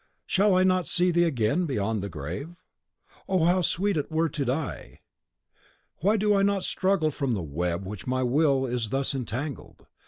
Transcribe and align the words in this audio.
Shall 0.25 0.55
I 0.55 0.63
not 0.63 0.87
see 0.87 1.11
thee 1.11 1.25
again 1.25 1.67
beyond 1.67 2.01
the 2.01 2.09
grave? 2.09 2.55
O 3.29 3.45
how 3.45 3.61
sweet 3.61 3.97
it 3.97 4.11
were 4.11 4.29
to 4.29 4.43
die! 4.45 4.99
"Why 5.97 6.17
do 6.17 6.33
I 6.33 6.41
not 6.41 6.63
struggle 6.63 7.11
from 7.11 7.33
the 7.33 7.43
web 7.43 7.83
in 7.83 7.87
which 7.87 8.07
my 8.07 8.23
will 8.23 8.65
is 8.65 8.89
thus 8.89 9.13
entangled? 9.13 9.85